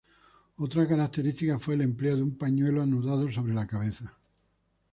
[0.57, 4.17] Otra característica fue el empleo de un pañuelo anudado sobre la cabeza.